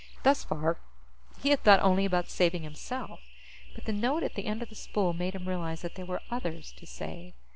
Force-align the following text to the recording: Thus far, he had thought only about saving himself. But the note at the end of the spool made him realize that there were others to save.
Thus 0.23 0.43
far, 0.43 0.79
he 1.43 1.49
had 1.49 1.63
thought 1.63 1.79
only 1.81 2.05
about 2.05 2.27
saving 2.27 2.63
himself. 2.63 3.19
But 3.75 3.85
the 3.85 3.93
note 3.93 4.23
at 4.23 4.33
the 4.33 4.47
end 4.47 4.63
of 4.63 4.69
the 4.69 4.73
spool 4.75 5.13
made 5.13 5.35
him 5.35 5.47
realize 5.47 5.83
that 5.83 5.93
there 5.93 6.07
were 6.07 6.23
others 6.31 6.71
to 6.77 6.87
save. 6.87 7.33